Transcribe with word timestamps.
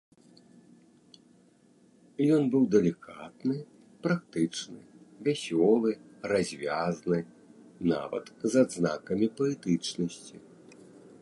Ён 2.37 2.43
быў 2.55 2.63
далікатны, 2.75 3.57
практычны, 4.07 4.81
вясёлы, 5.29 5.91
развязны, 6.33 7.19
нават 7.95 8.25
з 8.49 8.67
адзнакамі 8.67 9.27
паэтычнасці. 9.41 10.37